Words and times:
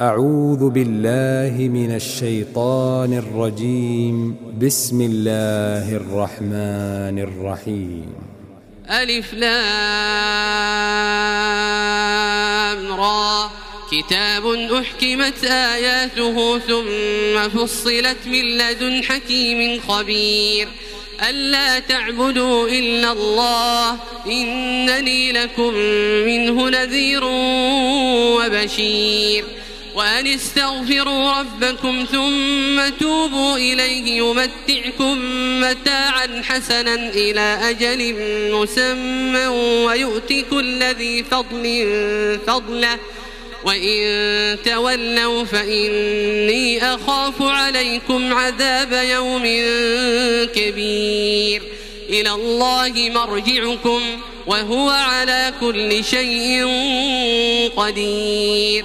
أعوذ 0.00 0.70
بالله 0.70 1.68
من 1.68 1.94
الشيطان 1.94 3.12
الرجيم. 3.12 4.36
بسم 4.62 5.00
الله 5.00 5.96
الرحمن 5.96 7.18
الرحيم. 7.18 8.14
ألف 8.90 9.34
لام 9.34 9.50
را. 12.92 13.50
كتاب 13.90 14.46
أحكمت 14.46 15.44
آياته 15.44 16.58
ثم 16.58 17.48
فصلت 17.48 18.26
من 18.26 18.58
لدن 18.58 19.04
حكيم 19.04 19.80
خبير. 19.80 20.68
ألا 21.28 21.78
تعبدوا 21.78 22.68
إلا 22.68 23.12
الله 23.12 23.98
إنني 24.26 25.32
لكم 25.32 25.74
منه 26.26 26.70
نذير 26.70 27.24
وبشير. 28.36 29.44
وأن 29.94 30.26
استغفروا 30.26 31.32
ربكم 31.40 32.06
ثم 32.12 32.88
توبوا 33.00 33.56
إليه 33.56 34.16
يمتعكم 34.16 35.18
متاعا 35.60 36.42
حسنا 36.42 36.94
إلى 36.94 37.58
أجل 37.62 38.14
مسمى 38.52 39.46
ويؤتي 39.86 40.42
كل 40.42 40.82
ذي 40.82 41.24
فضل 41.24 41.88
فضله. 42.46 42.98
وإن 43.64 44.58
تولوا 44.64 45.44
فإني 45.44 46.94
أخاف 46.94 47.42
عليكم 47.42 48.34
عذاب 48.34 48.92
يوم 48.92 49.42
كبير. 50.54 51.62
إلى 52.08 52.30
الله 52.30 53.10
مرجعكم 53.10 54.00
وهو 54.46 54.90
على 54.90 55.52
كل 55.60 56.04
شيء 56.04 56.66
قدير. 57.76 58.84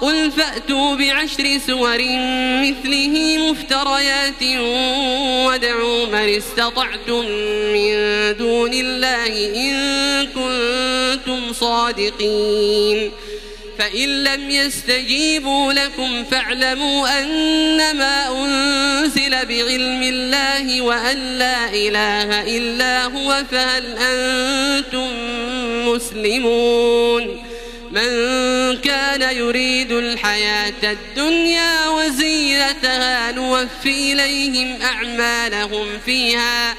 قل 0.00 0.30
فأتوا 0.30 0.96
بعشر 0.96 1.58
سور 1.66 1.98
مثله 2.62 3.38
مفتريات 3.50 4.42
وادعوا 5.46 6.06
من 6.06 6.28
استطعتم 6.28 7.26
من 7.72 7.92
دون 8.36 8.72
الله 8.72 9.56
إن 9.56 9.76
كنتم 10.26 11.52
صادقين 11.52 13.10
فإن 13.78 14.24
لم 14.24 14.50
يستجيبوا 14.50 15.72
لكم 15.72 16.24
فاعلموا 16.24 17.22
أنما 17.22 18.44
أنزل 18.44 19.30
بعلم 19.30 20.02
الله 20.02 20.80
وأن 20.80 21.38
لا 21.38 21.68
إله 21.68 22.56
إلا 22.56 23.04
هو 23.04 23.42
فهل 23.50 23.84
أنتم 23.98 25.08
مسلمون 25.88 27.49
من 27.90 28.06
كان 28.76 29.36
يريد 29.36 29.92
الحياة 29.92 30.72
الدنيا 30.82 31.88
وزينتها 31.88 33.32
نوفي 33.32 34.12
إليهم 34.12 34.82
أعمالهم 34.82 35.86
فيها 36.06 36.74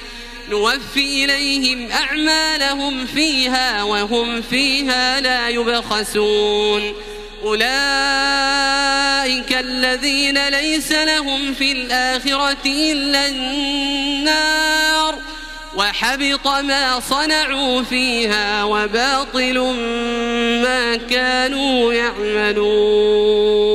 نوفي 0.50 1.26
إليهم 1.26 1.92
أعمالهم 1.92 3.06
فيها 3.06 3.84
وهم 3.84 4.42
فيها 4.42 5.22
لا 5.22 5.50
يبخسون. 5.50 6.94
أولئك 7.44 7.72
الذين 9.60 10.50
ليس 10.50 10.92
لهم 10.92 11.54
في 11.54 11.72
الآخرة 11.72 12.66
إلا 12.66 13.28
النار. 13.28 15.31
وحبط 15.76 16.48
ما 16.48 17.00
صنعوا 17.00 17.84
فيها 17.84 18.64
وباطل 18.64 19.60
ما 20.64 20.96
كانوا 20.96 21.94
يعملون. 21.94 23.72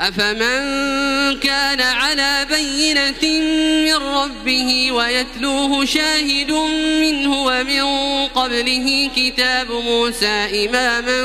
أفمن 0.00 1.38
كان 1.38 1.80
على 1.80 2.46
بينة 2.50 3.40
من 3.86 3.94
ربه 3.94 4.92
ويتلوه 4.92 5.84
شاهد 5.84 6.52
منه 7.00 7.42
ومن 7.42 7.84
قبله 8.26 9.10
كتاب 9.16 9.70
موسى 9.70 10.66
إماما 10.66 11.24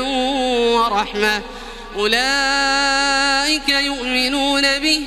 ورحمة 0.74 1.42
أولئك 1.96 3.68
يؤمنون 3.68 4.78
به 4.78 5.06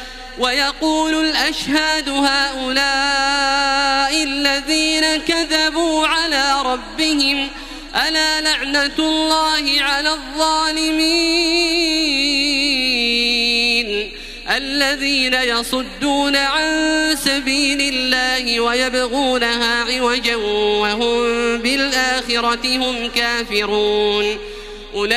ويقول 0.41 1.25
الأشهاد 1.25 2.09
هؤلاء 2.09 2.63
الذين 4.23 5.17
كذبوا 5.17 6.07
على 6.07 6.61
ربهم 6.65 7.49
ألا 8.07 8.41
لعنة 8.41 8.99
الله 8.99 9.81
على 9.81 10.09
الظالمين؟ 10.09 11.31
الذين 14.49 15.33
يصدون 15.33 16.35
عن 16.35 17.15
سبيل 17.15 17.81
الله 17.93 18.59
ويبغونها 18.59 19.83
عوجا 19.83 20.35
وهم 20.35 21.57
بالآخرة 21.57 22.77
هم 22.77 23.09
كافرون. 23.15 24.37
أولئك 24.95 25.11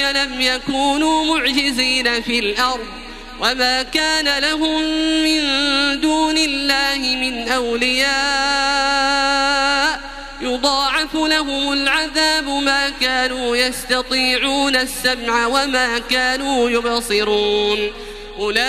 لم 0.00 0.40
يكونوا 0.40 1.36
معجزين 1.36 2.22
في 2.22 2.38
الأرض. 2.38 3.03
وما 3.40 3.82
كان 3.82 4.42
لهم 4.42 4.82
من 5.24 5.40
دون 6.00 6.38
الله 6.38 6.98
من 6.98 7.48
أولياء. 7.48 8.14
يضاعف 10.40 11.14
لهم 11.14 11.72
العذاب 11.72 12.48
ما 12.48 12.88
كانوا 13.00 13.56
يستطيعون 13.56 14.76
السمع 14.76 15.46
وما 15.46 15.98
كانوا 15.98 16.70
يبصرون. 16.70 17.92
أولئك 18.38 18.62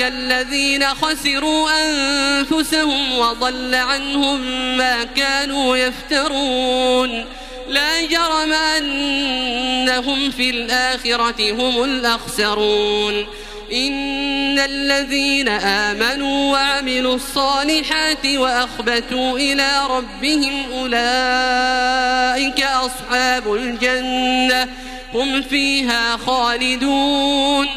الذين 0.00 0.84
خسروا 0.84 1.70
أنفسهم 1.70 3.18
وضل 3.18 3.74
عنهم 3.74 4.40
ما 4.76 5.04
كانوا 5.04 5.76
يفترون. 5.76 7.24
لا 7.72 8.06
جرم 8.06 8.52
أنهم 8.52 10.30
في 10.30 10.50
الآخرة 10.50 11.52
هم 11.52 11.84
الأخسرون. 11.84 13.26
إن 13.72 14.58
الذين 14.58 15.48
آمنوا 15.48 16.52
وعملوا 16.52 17.14
الصالحات 17.14 18.26
وأخبتوا 18.26 19.38
إلى 19.38 19.86
ربهم 19.90 20.72
أولئك 20.72 22.62
أصحاب 22.62 23.54
الجنة 23.54 24.68
هم 25.14 25.42
فيها 25.42 26.16
خالدون. 26.16 27.68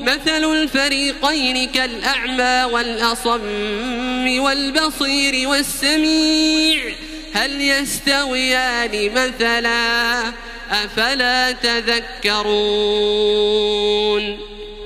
مثل 0.00 0.44
الفريقين 0.52 1.68
كالأعمى 1.68 2.72
والأصم 2.72 4.40
والبصير 4.40 5.48
والسميع. 5.48 6.94
هل 7.34 7.60
يستويان 7.60 9.14
مثلا 9.14 10.32
أفلا 10.70 11.52
تذكرون 11.52 12.54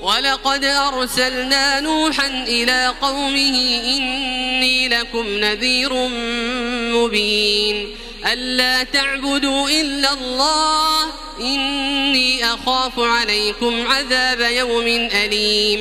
ولقد 0.02 0.64
أرسلنا 0.64 1.80
نوحا 1.80 2.26
إلى 2.26 2.94
قومه 3.02 3.80
إني 3.84 4.88
لكم 4.88 5.26
نذير 5.28 5.92
مبين 6.94 7.94
ألا 8.32 8.82
تعبدوا 8.82 9.70
إلا 9.70 10.12
الله 10.12 11.04
إني 11.40 12.44
أخاف 12.44 12.98
عليكم 12.98 13.86
عذاب 13.86 14.40
يوم 14.40 14.86
أليم 15.24 15.80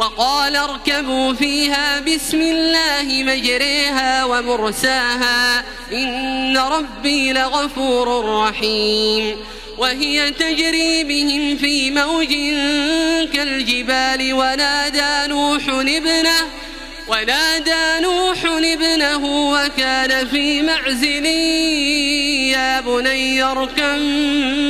وقال 0.00 0.56
اركبوا 0.56 1.32
فيها 1.32 2.00
بسم 2.00 2.40
الله 2.40 3.22
مجريها 3.22 4.24
ومرساها 4.24 5.64
إن 5.92 6.56
ربي 6.56 7.32
لغفور 7.32 8.24
رحيم 8.42 9.36
وهي 9.78 10.30
تجري 10.30 11.04
بهم 11.04 11.56
في 11.56 11.90
موج 11.90 12.28
كالجبال 13.34 14.32
ونادى 14.32 15.32
نوح 15.32 15.62
ابنه 15.68 16.40
ونادى 17.08 18.02
نوح 18.02 18.44
ابنه 18.44 19.50
وكان 19.52 20.26
في 20.28 20.62
معزل 20.62 21.26
يا 22.56 22.80
بني 22.80 23.42
معنا 23.42 24.69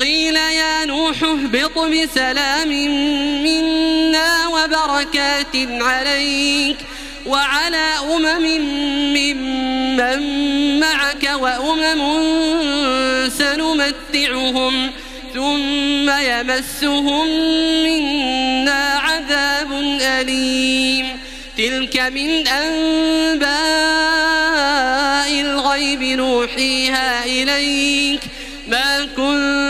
قيل 0.00 0.36
يا 0.36 0.84
نوح 0.84 1.22
اهبط 1.22 1.78
بسلام 1.78 2.68
منا 3.42 4.46
وبركات 4.46 5.56
عليك 5.80 6.76
وعلى 7.26 7.92
أمم 8.14 8.46
ممن 9.16 10.20
معك 10.80 11.30
وأمم 11.34 12.00
سنمتعهم 13.28 14.90
ثم 15.34 16.10
يمسهم 16.10 17.28
منا 17.84 18.98
عذاب 18.98 19.72
أليم. 20.00 21.06
تلك 21.58 22.00
من 22.00 22.48
أنباء 22.48 23.50
الغيب 25.40 26.02
نوحيها 26.02 27.24
إليك. 27.24 28.20
ما 28.68 29.08
كنت 29.16 29.69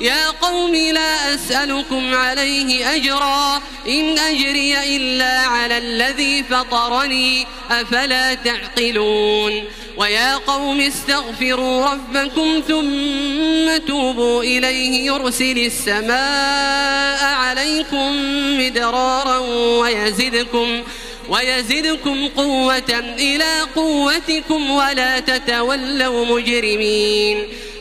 يا 0.00 0.30
قوم 0.30 0.74
لا 0.74 1.34
أسألكم 1.34 2.14
عليه 2.14 2.94
أجرا 2.96 3.56
إن 3.88 4.18
أجري 4.18 4.96
إلا 4.96 5.40
على 5.40 5.78
الذي 5.78 6.42
فطرني 6.42 7.46
أفلا 7.70 8.34
تعقلون؟ 8.34 9.64
ويا 9.96 10.36
قوم 10.36 10.80
استغفروا 10.80 11.86
ربكم 11.86 12.62
ثم 12.68 13.86
توبوا 13.86 14.42
إليه 14.42 15.06
يرسل 15.06 15.58
السماء 15.58 17.24
عليكم 17.24 18.12
مدرارا 18.60 19.38
ويزدكم 19.78 20.82
ويزدكم 21.28 22.28
قوة 22.28 23.14
إلى 23.18 23.60
قوتكم 23.76 24.70
ولا 24.70 25.20
تتولوا 25.20 26.24
مجرمين. 26.26 27.48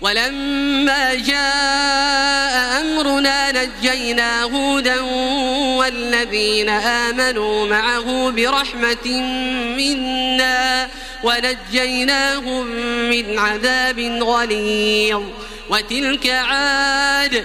ولما 0.00 1.14
جاء 1.14 2.80
أمرنا 2.80 3.52
نجينا 3.52 4.42
هودا 4.42 5.00
والذين 5.78 6.68
آمنوا 6.68 7.66
معه 7.66 8.30
برحمة 8.30 9.20
منا 9.76 10.88
ونجيناهم 11.24 12.66
من 13.10 13.38
عذاب 13.38 14.00
غليظ. 14.22 15.22
وتلك 15.70 16.26
عاد 16.26 17.44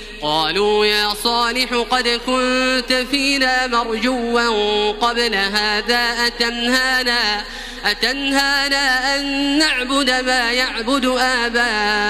قالوا 0.21 0.85
يا 0.85 1.13
صالح 1.23 1.73
قد 1.73 2.07
كنت 2.07 2.93
فينا 3.11 3.67
مرجوا 3.67 4.91
قبل 4.91 5.35
هذا 5.35 6.27
أتنهانا 6.27 7.43
أتنهانا 7.85 9.15
أن 9.15 9.57
نعبد 9.57 10.09
ما 10.09 10.51
يعبد 10.51 11.05
آباؤنا 11.19 12.01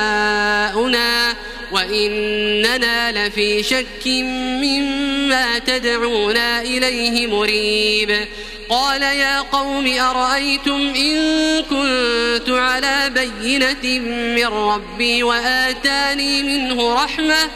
وإننا 1.72 3.28
لفي 3.28 3.64
شك 3.64 4.08
مما 4.38 5.60
تدعونا 5.60 6.62
إليه 6.62 7.28
مريب. 7.28 8.28
قال 8.70 9.02
يا 9.02 9.40
قوم 9.40 10.00
أرأيتم 10.00 10.94
إن 10.96 11.18
كنت 11.62 12.50
على 12.50 13.10
بينة 13.10 14.00
من 14.36 14.46
ربي 14.46 15.24
وآتاني 15.24 16.44
منه 16.44 17.04
رحمة؟ 17.04 17.50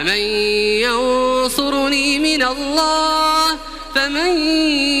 فمن 0.00 0.20
ينصرني 0.80 2.18
من 2.18 2.42
الله 2.42 3.58
فمن 3.94 4.36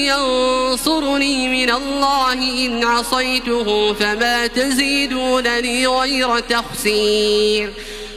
ينصرني 0.04 1.48
من 1.48 1.70
الله 1.70 2.32
إن 2.32 2.84
عصيته 2.84 3.92
فما 3.92 4.46
تزيدونني 4.46 5.86
غير 5.86 6.40
تخسير. 6.40 7.72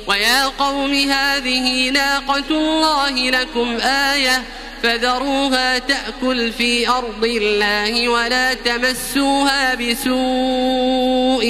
ويا 0.08 0.46
قوم 0.46 0.94
هذه 0.94 1.90
ناقة 1.90 2.50
الله 2.52 3.30
لكم 3.30 3.78
آية 3.82 4.44
فذروها 4.84 5.78
تأكل 5.80 6.52
في 6.52 6.90
أرض 6.90 7.26
الله 7.26 8.10
ولا 8.10 8.54
تمسوها 8.54 9.76
بسوء 9.76 11.44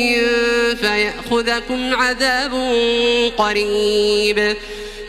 فيأخذكم 0.81 1.95
عذاب 1.95 2.53
قريب. 3.37 4.55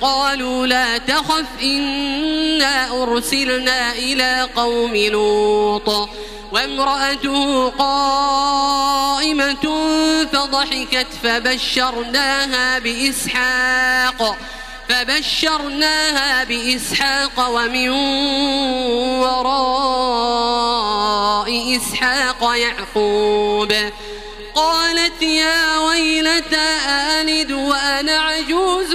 قالوا 0.00 0.66
لا 0.66 0.98
تخف 0.98 1.44
إنا 1.62 3.02
أرسلنا 3.02 3.92
إلى 3.92 4.48
قوم 4.56 4.96
لوط. 4.96 6.08
وامرأته 6.52 7.68
قائمة 7.68 8.70
فضحكت 10.32 11.06
فبشرناها 11.22 12.78
بإسحاق. 12.78 14.36
فبشرناها 14.88 16.44
بإسحاق 16.44 17.48
ومن 17.50 17.88
وراء 19.20 20.30
إسحاق 21.76 22.56
يعقوب. 22.56 23.72
قالت 24.54 25.22
يا 25.22 25.78
ويلتى 25.78 26.78
آلد 26.88 27.52
وأنا 27.52 28.18
عجوز. 28.18 28.94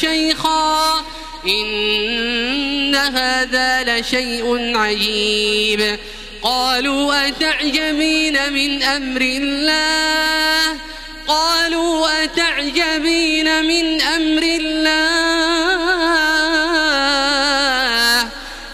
شيخا 0.00 1.04
إن 1.46 2.94
هذا 2.94 3.98
لشيء 3.98 4.76
عجيب. 4.76 5.98
قالوا 6.42 7.28
أتعجبين 7.28 8.52
من 8.52 8.82
أمر 8.82 9.20
الله؟ 9.20 10.76
قالوا 11.28 12.24
أتعجبين 12.24 13.64
من 13.64 14.00
أمر 14.00 14.42
الله؟ 14.42 15.86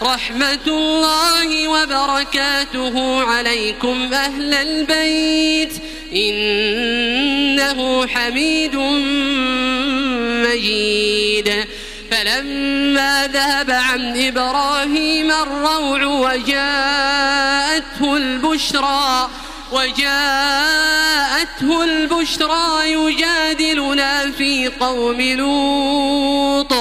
رحمة 0.03 0.67
الله 0.67 1.67
وبركاته 1.67 3.23
عليكم 3.23 4.13
أهل 4.13 4.53
البيت 4.53 5.73
إنه 6.15 8.07
حميد 8.07 8.75
مجيد 10.43 11.53
فلما 12.11 13.27
ذهب 13.27 13.71
عن 13.71 14.27
إبراهيم 14.27 15.31
الروع 15.31 16.33
وجاءته 16.33 18.17
البشرى 18.17 19.29
وجاءته 19.71 21.83
البشرى 21.83 22.91
يجادلنا 22.91 24.31
في 24.31 24.67
قوم 24.67 25.21
لوط. 25.21 26.73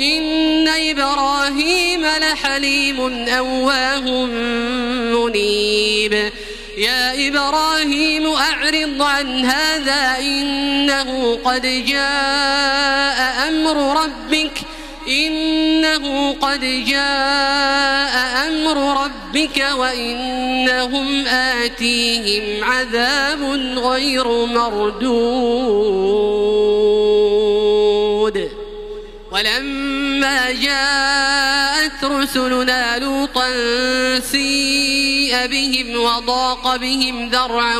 إن 0.00 0.68
إبراهيم 0.68 2.06
لحليم 2.06 3.28
أواه 3.28 4.26
منيب. 5.14 6.32
يا 6.76 7.28
إبراهيم 7.28 8.26
أعرض 8.26 9.02
عن 9.02 9.44
هذا 9.44 10.18
إنه 10.20 11.38
قد 11.44 11.84
جاء 11.86 13.48
أمر 13.48 14.02
ربك 14.02 14.58
إنه 15.08 16.32
قد 16.32 16.60
جاء 16.86 18.48
أمر 18.48 19.04
ربك 19.04 19.66
وإنهم 19.78 21.26
آتيهم 21.26 22.64
عذاب 22.64 23.42
غير 23.78 24.28
مردود. 24.46 25.94
ولما 29.32 30.50
جاءت 30.50 32.04
رسلنا 32.04 32.98
لوطا 32.98 33.48
بهم 35.46 36.00
وضاق 36.00 36.76
بهم 36.76 37.28
ذرعا 37.28 37.78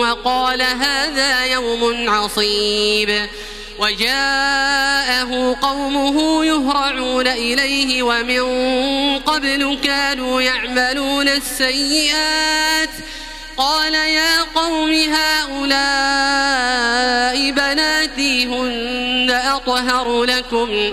وقال 0.00 0.62
هذا 0.62 1.44
يوم 1.44 2.10
عصيب. 2.10 3.26
وجاءه 3.78 5.56
قومه 5.62 6.44
يهرعون 6.44 7.26
إليه 7.28 8.02
ومن 8.02 8.42
قبل 9.18 9.78
كانوا 9.84 10.42
يعملون 10.42 11.28
السيئات. 11.28 12.90
قال 13.56 13.94
يا 13.94 14.42
قوم 14.54 14.92
هؤلاء 14.92 15.78
بناتي 17.50 18.46
هن 18.46 19.30
أطهر 19.30 20.24
لكم. 20.24 20.92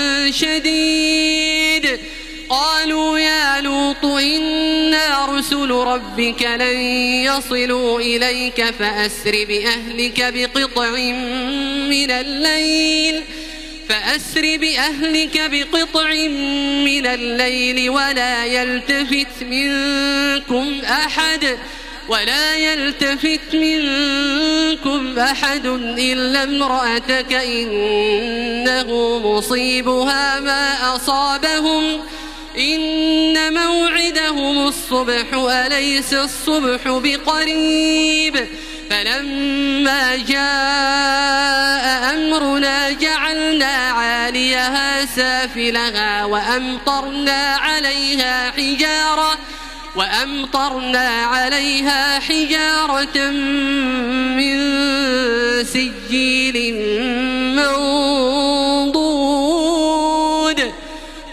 شديد. 0.31 1.99
قالوا 2.49 3.19
يا 3.19 3.61
لوط 3.61 4.05
إنا 4.05 5.25
رسل 5.25 5.71
ربك 5.71 6.43
لن 6.43 6.77
يصلوا 7.25 7.99
إليك 7.99 8.65
فأسر 8.65 9.45
بأهلك 9.47 10.33
بقطع 10.33 10.89
من 11.89 12.11
الليل 12.11 13.23
فأسر 13.89 14.57
بأهلك 14.57 15.41
بقطع 15.51 16.13
من 16.85 17.05
الليل 17.05 17.89
ولا 17.89 18.45
يلتفت 18.45 19.43
منكم 19.43 20.81
أحد. 20.85 21.57
ولا 22.11 22.55
يلتفت 22.55 23.53
منكم 23.53 25.19
أحد 25.19 25.65
إلا 25.97 26.43
امرأتك 26.43 27.33
إنه 27.33 29.19
مصيبها 29.19 30.39
ما 30.39 30.95
أصابهم. 30.95 31.99
إن 32.57 33.53
موعدهم 33.53 34.67
الصبح 34.67 35.25
أليس 35.33 36.13
الصبح 36.13 36.81
بقريب. 36.85 38.47
فلما 38.89 40.15
جاء 40.15 41.85
أمرنا 42.13 42.91
جعلنا 42.91 43.75
عاليها 43.75 45.05
سافلها 45.05 46.25
وأمطرنا 46.25 47.55
عليها 47.55 48.51
حجارة. 48.51 49.37
وأمطرنا 49.95 51.07
عليها 51.07 52.19
حجارة 52.19 53.29
من 54.37 54.57
سجيل 55.63 56.75
منضود 57.55 59.41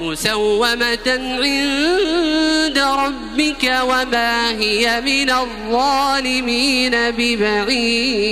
مسومة 0.01 1.09
عند 1.42 2.79
ربك 2.79 3.73
وما 3.83 4.51
هي 4.51 5.01
من 5.01 5.31
الظالمين 5.31 6.90
ببعيد. 7.11 8.29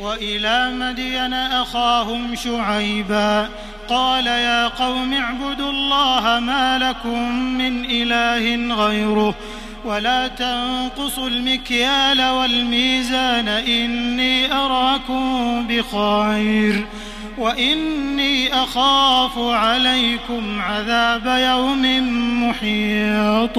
وإلى 0.00 0.70
مدين 0.70 1.34
أخاهم 1.34 2.34
شعيبا 2.36 3.50
قال 3.90 4.26
يا 4.26 4.68
قوم 4.68 5.12
اعبدوا 5.12 5.70
الله 5.70 6.40
ما 6.40 6.78
لكم 6.78 7.32
من 7.58 7.84
إله 7.84 8.74
غيره 8.74 9.34
ولا 9.84 10.28
تنقصوا 10.28 11.28
المكيال 11.28 12.22
والميزان 12.22 13.48
إني 13.48 14.52
أراكم 14.52 15.66
بخير 15.68 16.86
وإني 17.38 18.54
أخاف 18.54 19.38
عليكم 19.38 20.60
عذاب 20.60 21.26
يوم 21.26 21.82
محيط 22.48 23.58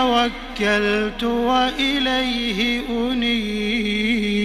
توكلت 0.00 1.22
وإليه 1.22 2.82
أنيب. 2.90 4.40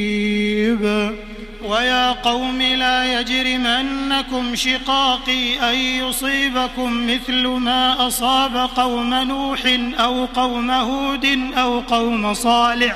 ويا 1.63 2.11
قوم 2.11 2.61
لا 2.61 3.19
يجرمنكم 3.19 4.55
شقاقي 4.55 5.71
أن 5.71 5.75
يصيبكم 5.75 7.07
مثل 7.07 7.47
ما 7.47 8.07
أصاب 8.07 8.69
قوم 8.75 9.13
نوح 9.13 9.59
أو 9.99 10.25
قوم 10.25 10.71
هود 10.71 11.51
أو 11.57 11.79
قوم 11.79 12.33
صالح. 12.33 12.95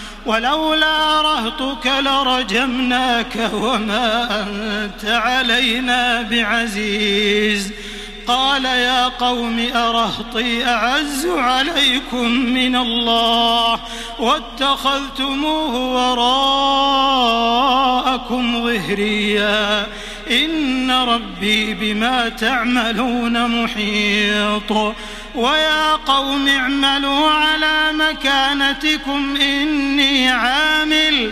ولولا 0.25 1.21
رهطك 1.21 1.87
لرجمناك 1.87 3.49
وما 3.53 4.41
أنت 4.41 5.05
علينا 5.05 6.21
بعزيز. 6.21 7.71
قال 8.27 8.65
يا 8.65 9.07
قوم 9.07 9.67
أرهطي 9.75 10.65
أعز 10.65 11.25
عليكم 11.25 12.29
من 12.31 12.75
الله 12.75 13.79
واتخذتموه 14.19 15.75
وراءكم 18.13 18.63
ظهريا. 18.63 19.87
إن 20.31 20.91
ربي 20.91 21.73
بما 21.73 22.29
تعملون 22.29 23.63
محيط. 23.63 24.95
ويا 25.35 25.91
قوم 25.91 26.47
اعملوا 26.47 27.29
على 27.29 27.91
مكانتكم 27.93 29.35
إني 29.35 30.29
عامل. 30.29 31.31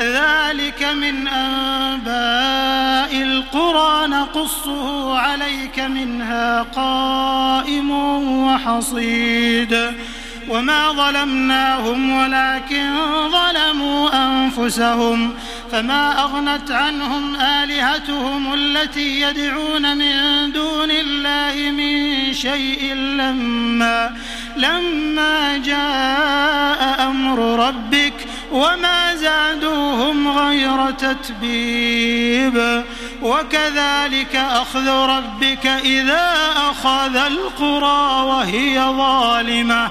ذلك 0.00 0.82
من 0.82 1.28
أنباء 1.28 3.22
القرى 3.22 4.06
نقصه 4.06 5.18
عليك 5.18 5.78
منها 5.78 6.62
قائم 6.62 7.90
وحصيد. 8.46 9.92
وما 10.48 10.92
ظلمناهم 10.92 12.12
ولكن 12.12 12.94
ظلموا 13.30 14.10
أنفسهم. 14.14 15.34
فما 15.72 16.22
أغنت 16.22 16.70
عنهم 16.70 17.36
آلهتهم 17.36 18.54
التي 18.54 19.20
يدعون 19.20 19.96
من 19.96 20.52
دون 20.52 20.90
الله 20.90 21.70
من 21.70 22.32
شيء 22.32 22.94
لما 22.94 24.16
لما 24.56 25.56
جاء 25.56 27.06
أمر 27.10 27.66
ربك 27.68 28.14
وما 28.52 29.16
زادوهم 29.16 30.38
غير 30.38 30.90
تتبيب. 30.90 32.84
وكذلك 33.22 34.36
أخذ 34.36 34.88
ربك 34.88 35.66
إذا 35.66 36.34
أخذ 36.70 37.16
القرى 37.16 38.22
وهي 38.22 38.80
ظالمة. 38.80 39.90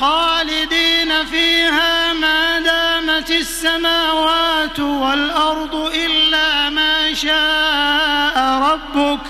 خالدين 0.00 1.24
فيها 1.30 2.12
ما 2.12 2.60
دامت 2.60 3.30
السماوات 3.30 4.80
والأرض 4.80 5.74
إلا 5.94 6.70
ما 6.70 7.14
شاء 7.14 8.38
ربك 8.38 9.20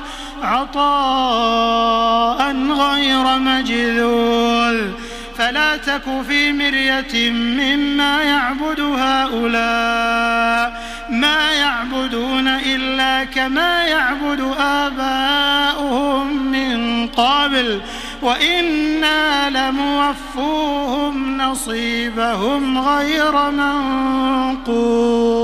عطاء 0.43 2.41
غير 2.71 3.39
مجذوذ 3.39 4.91
فلا 5.39 5.77
تك 5.77 6.03
في 6.29 6.53
مرية 6.53 7.31
مما 7.31 8.23
يعبد 8.23 8.81
هؤلاء 8.81 10.85
ما 11.11 11.53
يعبدون 11.53 12.49
إلا 12.49 13.25
كما 13.25 13.85
يعبد 13.85 14.55
آباؤهم 14.59 16.53
من 16.53 17.07
قبل. 17.07 17.81
وإنا 18.25 19.51
لموفوهم 19.51 21.37
نصيبهم 21.39 22.79
غير 22.79 23.51
منقوص. 23.51 25.44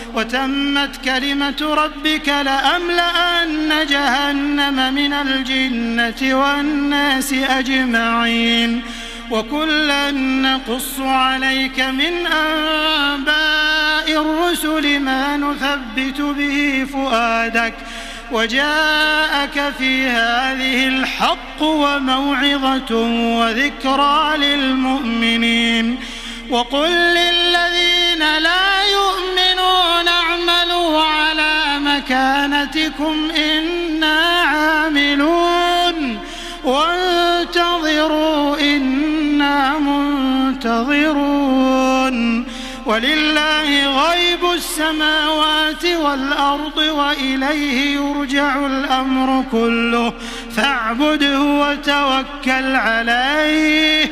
وتمت 0.15 1.05
كلمة 1.05 1.61
ربك 1.61 2.27
لأملأن 2.27 3.85
جهنم 3.89 4.93
من 4.93 5.13
الجنة 5.13 6.39
والناس 6.39 7.33
أجمعين 7.33 8.81
وكلا 9.31 10.11
نقص 10.11 10.99
عليك 10.99 11.79
من 11.79 12.27
أنباء 12.27 14.21
الرسل 14.21 14.99
ما 14.99 15.37
نثبت 15.37 16.21
به 16.21 16.87
فؤادك 16.93 17.73
وجاءك 18.31 19.73
في 19.77 20.07
هذه 20.07 20.87
الحق 20.87 21.61
وموعظة 21.61 22.95
وذكرى 23.39 24.37
للمؤمنين 24.37 25.99
وقل 26.49 26.89
للذين 26.89 28.19
لا 28.19 28.83
يؤمنون 28.83 29.50
مكانتكم 32.01 33.31
إنا 33.31 34.41
عاملون. 34.41 36.19
وانتظروا 36.63 38.59
إنا 38.59 39.79
منتظرون. 39.79 41.01
ولله 42.85 44.03
غيب 44.07 44.53
السماوات 44.53 45.85
والأرض 45.85 46.77
وإليه 46.77 47.95
يرجع 47.95 48.65
الأمر 48.65 49.45
كله. 49.51 50.13
فاعبده 50.55 51.41
وتوكل 51.41 52.75
عليه. 52.75 54.11